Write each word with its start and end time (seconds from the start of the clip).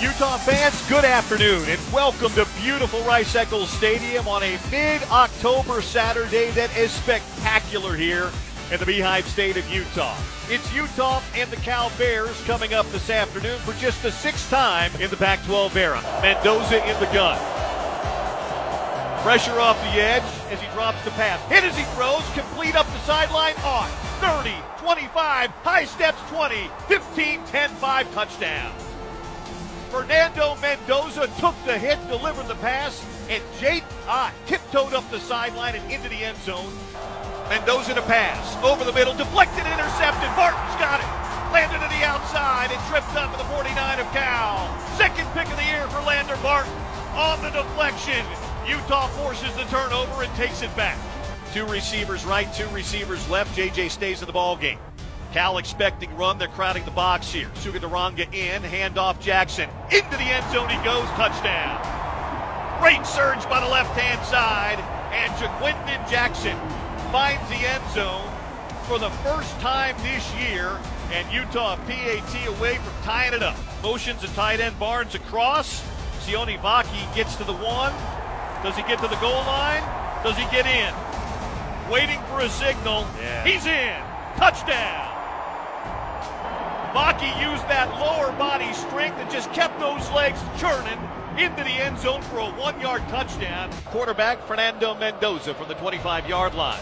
Utah 0.00 0.36
fans, 0.36 0.86
good 0.90 1.06
afternoon 1.06 1.64
and 1.70 1.80
welcome 1.90 2.30
to 2.32 2.46
beautiful 2.60 3.00
Rice 3.04 3.34
Eccles 3.34 3.70
Stadium 3.70 4.28
on 4.28 4.42
a 4.42 4.58
mid 4.70 5.02
October 5.04 5.80
Saturday 5.80 6.50
that 6.50 6.76
is 6.76 6.90
spectacular 6.90 7.96
here 7.96 8.30
in 8.70 8.78
the 8.78 8.84
Beehive 8.84 9.26
State 9.26 9.56
of 9.56 9.66
Utah. 9.70 10.14
It's 10.50 10.70
Utah 10.74 11.22
and 11.34 11.50
the 11.50 11.56
Cal 11.56 11.90
Bears 11.96 12.38
coming 12.44 12.74
up 12.74 12.84
this 12.90 13.08
afternoon 13.08 13.58
for 13.60 13.72
just 13.80 14.02
the 14.02 14.12
sixth 14.12 14.50
time 14.50 14.92
in 15.00 15.08
the 15.08 15.16
Pac 15.16 15.42
12 15.44 15.74
era. 15.78 16.02
Mendoza 16.20 16.86
in 16.86 17.00
the 17.00 17.10
gun. 17.14 17.38
Pressure 19.22 19.58
off 19.58 19.80
the 19.80 19.98
edge 19.98 20.22
as 20.50 20.60
he 20.60 20.66
drops 20.74 21.02
the 21.04 21.10
pass. 21.12 21.40
Hit 21.50 21.64
as 21.64 21.74
he 21.74 21.84
throws, 21.94 22.22
complete 22.34 22.76
up 22.76 22.86
the 22.88 22.98
sideline, 23.06 23.54
on 23.64 23.88
30, 24.20 24.52
25, 24.76 25.50
high 25.50 25.86
steps 25.86 26.20
20, 26.28 26.70
15, 26.86 27.44
10, 27.46 27.70
5, 27.70 28.12
touchdown. 28.12 28.85
Fernando 29.96 30.54
Mendoza 30.60 31.26
took 31.40 31.54
the 31.64 31.78
hit, 31.78 31.96
delivered 32.08 32.48
the 32.48 32.54
pass, 32.56 33.02
and 33.30 33.42
Jake 33.58 33.82
ah, 34.06 34.30
tiptoed 34.44 34.92
up 34.92 35.10
the 35.10 35.18
sideline 35.18 35.74
and 35.74 35.90
into 35.90 36.10
the 36.10 36.16
end 36.16 36.36
zone. 36.44 36.70
Mendoza 37.48 37.94
to 37.94 38.02
pass. 38.02 38.62
Over 38.62 38.84
the 38.84 38.92
middle, 38.92 39.14
deflected, 39.14 39.64
intercepted. 39.64 40.28
Barton's 40.36 40.76
got 40.76 41.00
it. 41.00 41.08
Landed 41.50 41.80
to 41.80 41.88
the 41.88 42.04
outside 42.04 42.68
and 42.70 42.80
tripped 42.92 43.16
up 43.16 43.32
at 43.32 43.38
the 43.38 43.48
49 43.56 43.98
of 43.98 44.06
Cal. 44.12 44.68
Second 44.98 45.24
pick 45.32 45.48
of 45.48 45.56
the 45.56 45.64
year 45.64 45.88
for 45.88 46.04
Lander 46.04 46.36
Barton. 46.42 46.76
On 47.16 47.40
the 47.40 47.48
deflection, 47.48 48.20
Utah 48.68 49.08
forces 49.24 49.48
the 49.56 49.64
turnover 49.72 50.24
and 50.24 50.34
takes 50.34 50.60
it 50.60 50.76
back. 50.76 50.98
Two 51.54 51.64
receivers 51.64 52.26
right, 52.26 52.52
two 52.52 52.68
receivers 52.68 53.26
left. 53.30 53.56
JJ 53.56 53.90
stays 53.90 54.20
in 54.20 54.26
the 54.26 54.32
ball 54.34 54.56
game. 54.58 54.78
Cal 55.32 55.58
expecting 55.58 56.14
run. 56.16 56.38
They're 56.38 56.48
crowding 56.48 56.84
the 56.84 56.90
box 56.90 57.30
here. 57.32 57.48
Sugadaranga 57.56 58.32
in. 58.32 58.62
Handoff 58.62 59.20
Jackson. 59.20 59.68
Into 59.90 60.16
the 60.16 60.24
end 60.24 60.44
zone 60.52 60.68
he 60.68 60.76
goes. 60.84 61.08
Touchdown. 61.10 61.80
Great 62.80 63.04
surge 63.06 63.42
by 63.48 63.60
the 63.60 63.68
left 63.68 63.98
hand 63.98 64.24
side. 64.26 64.78
And 65.12 65.32
Ja'Quinden 65.34 66.10
Jackson 66.10 66.56
finds 67.10 67.48
the 67.48 67.56
end 67.56 67.82
zone 67.92 68.30
for 68.86 68.98
the 68.98 69.10
first 69.24 69.58
time 69.60 69.96
this 70.02 70.34
year. 70.34 70.78
And 71.12 71.30
Utah 71.32 71.76
PAT 71.86 72.48
away 72.48 72.76
from 72.76 73.02
tying 73.02 73.32
it 73.32 73.42
up. 73.42 73.56
Motions 73.82 74.22
a 74.24 74.28
tight 74.28 74.60
end 74.60 74.78
Barnes 74.78 75.14
across. 75.14 75.82
Sione 76.20 76.58
Vaki 76.60 77.14
gets 77.14 77.36
to 77.36 77.44
the 77.44 77.52
one. 77.52 77.92
Does 78.62 78.74
he 78.74 78.82
get 78.82 79.00
to 79.00 79.08
the 79.08 79.16
goal 79.16 79.44
line? 79.46 79.82
Does 80.24 80.36
he 80.36 80.44
get 80.50 80.66
in? 80.66 80.92
Waiting 81.90 82.20
for 82.24 82.40
a 82.40 82.48
signal. 82.48 83.06
Yeah. 83.20 83.44
He's 83.44 83.64
in. 83.64 84.02
Touchdown. 84.36 85.15
Vaki 86.96 87.28
used 87.44 87.68
that 87.68 87.92
lower 88.00 88.32
body 88.38 88.72
strength 88.72 89.18
and 89.18 89.30
just 89.30 89.52
kept 89.52 89.78
those 89.78 90.10
legs 90.12 90.40
churning 90.56 90.98
into 91.36 91.62
the 91.62 91.76
end 91.76 91.98
zone 91.98 92.22
for 92.22 92.38
a 92.38 92.46
one 92.52 92.80
yard 92.80 93.02
touchdown. 93.10 93.70
Quarterback 93.84 94.42
Fernando 94.46 94.94
Mendoza 94.94 95.52
from 95.52 95.68
the 95.68 95.74
25 95.74 96.26
yard 96.26 96.54
line. 96.54 96.80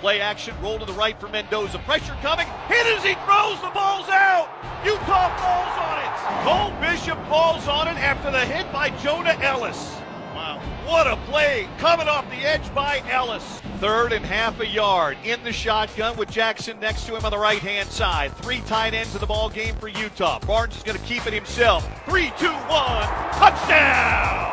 Play 0.00 0.20
action, 0.20 0.52
roll 0.60 0.80
to 0.80 0.84
the 0.84 0.92
right 0.94 1.16
for 1.20 1.28
Mendoza. 1.28 1.78
Pressure 1.78 2.16
coming. 2.22 2.48
Hit 2.66 2.86
as 2.86 3.04
he 3.04 3.14
throws. 3.22 3.60
The 3.60 3.70
ball's 3.72 4.08
out. 4.08 4.48
Utah 4.84 5.30
falls 5.38 5.78
on 5.78 5.98
it. 6.02 6.10
Cole 6.42 6.80
Bishop 6.80 7.28
falls 7.28 7.68
on 7.68 7.86
it 7.86 7.96
after 8.02 8.32
the 8.32 8.44
hit 8.44 8.66
by 8.72 8.90
Jonah 8.98 9.38
Elliss. 9.42 10.01
Wow. 10.34 10.60
What 10.86 11.06
a 11.06 11.16
play 11.30 11.68
coming 11.78 12.08
off 12.08 12.28
the 12.30 12.36
edge 12.36 12.74
by 12.74 13.02
Elliss. 13.10 13.60
Third 13.78 14.12
and 14.12 14.24
half 14.24 14.58
a 14.60 14.66
yard 14.66 15.18
in 15.24 15.42
the 15.44 15.52
shotgun 15.52 16.16
with 16.16 16.30
Jackson 16.30 16.80
next 16.80 17.06
to 17.06 17.16
him 17.16 17.24
on 17.24 17.30
the 17.30 17.38
right 17.38 17.58
hand 17.58 17.88
side. 17.88 18.34
Three 18.38 18.60
tight 18.62 18.94
ends 18.94 19.14
of 19.14 19.20
the 19.20 19.26
ball 19.26 19.50
game 19.50 19.74
for 19.76 19.88
Utah. 19.88 20.38
Barnes 20.40 20.76
is 20.76 20.82
going 20.82 20.98
to 20.98 21.04
keep 21.04 21.26
it 21.26 21.32
himself. 21.32 21.86
Three, 22.06 22.32
two, 22.38 22.52
one, 22.52 23.08
touchdown! 23.34 24.52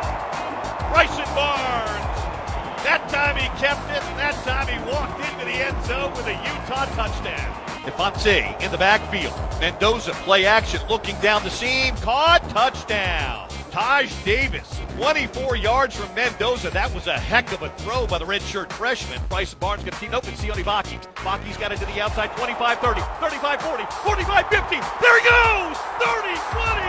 Bryson 0.92 1.24
Barnes. 1.34 2.10
That 2.82 3.06
time 3.08 3.36
he 3.36 3.46
kept 3.60 3.88
it, 3.90 4.02
and 4.02 4.18
that 4.18 4.34
time 4.42 4.66
he 4.66 4.78
walked 4.90 5.20
into 5.20 5.44
the 5.44 5.52
end 5.52 5.84
zone 5.84 6.10
with 6.12 6.26
a 6.26 6.32
Utah 6.32 6.86
touchdown. 6.96 7.56
Defonte 7.84 8.60
in 8.62 8.70
the 8.72 8.78
backfield. 8.78 9.34
Mendoza 9.60 10.12
play 10.24 10.46
action, 10.46 10.80
looking 10.88 11.14
down 11.20 11.44
the 11.44 11.50
seam, 11.50 11.94
caught, 11.96 12.42
touchdown. 12.50 13.49
Taj 13.70 14.12
Davis, 14.24 14.80
24 14.96 15.54
yards 15.56 15.94
from 15.94 16.12
Mendoza. 16.12 16.70
That 16.70 16.92
was 16.92 17.06
a 17.06 17.16
heck 17.16 17.52
of 17.52 17.62
a 17.62 17.70
throw 17.78 18.04
by 18.04 18.18
the 18.18 18.24
redshirt 18.24 18.72
freshman. 18.72 19.20
Bryce 19.28 19.54
Barnes 19.54 19.84
got 19.84 19.94
teamed 20.00 20.14
open. 20.14 20.34
Sione 20.34 20.64
Vaki. 20.64 20.98
Vaki's 21.22 21.56
got 21.56 21.70
it 21.70 21.78
to 21.78 21.86
the 21.86 22.00
outside 22.00 22.36
25 22.36 22.80
30, 22.80 23.00
35 23.20 23.62
40, 23.62 23.84
45 24.02 24.48
50. 24.48 24.76
There 25.00 25.20
he 25.20 25.22
goes! 25.22 25.78
30, 26.02 26.34
20, 26.50 26.82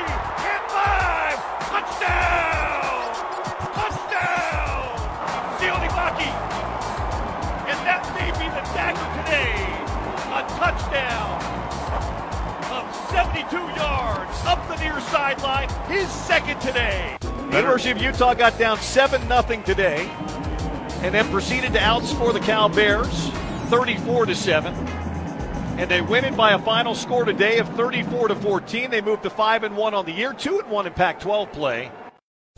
and 0.49 0.63
5. 0.73 1.37
Touchdown! 1.69 3.13
Touchdown! 3.77 4.97
Sione 5.61 5.89
Vaki. 5.93 6.29
And 7.69 7.77
that 7.85 8.01
may 8.17 8.31
be 8.41 8.49
the 8.49 8.63
dagger 8.73 9.21
today. 9.21 9.70
72 13.11 13.57
yards 13.57 14.45
up 14.45 14.65
the 14.69 14.77
near 14.77 14.97
sideline, 15.01 15.67
his 15.89 16.09
second 16.09 16.61
today. 16.61 17.17
The 17.19 17.57
University 17.57 17.91
of 17.91 18.01
Utah 18.01 18.33
got 18.33 18.57
down 18.57 18.79
7 18.79 19.27
0 19.27 19.63
today 19.65 20.09
and 21.01 21.13
then 21.13 21.29
proceeded 21.29 21.73
to 21.73 21.79
outscore 21.79 22.31
the 22.31 22.39
Cal 22.39 22.69
Bears 22.69 23.29
34 23.67 24.27
to 24.27 24.35
7. 24.35 24.73
And 25.77 25.91
they 25.91 25.99
win 25.99 26.23
it 26.23 26.37
by 26.37 26.53
a 26.53 26.59
final 26.59 26.95
score 26.95 27.25
today 27.25 27.57
of 27.57 27.67
34 27.75 28.29
to 28.29 28.35
14. 28.35 28.89
They 28.89 29.01
moved 29.01 29.23
to 29.23 29.29
5 29.29 29.63
and 29.63 29.75
1 29.75 29.93
on 29.93 30.05
the 30.05 30.13
year, 30.13 30.33
2 30.33 30.59
and 30.59 30.71
1 30.71 30.87
in 30.87 30.93
Pac 30.93 31.19
12 31.19 31.51
play. 31.51 31.91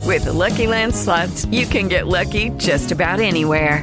With 0.02 0.26
the 0.26 0.32
Lucky 0.32 0.68
Land 0.68 0.94
slots, 0.94 1.46
you 1.46 1.66
can 1.66 1.88
get 1.88 2.06
lucky 2.06 2.50
just 2.50 2.92
about 2.92 3.18
anywhere. 3.18 3.82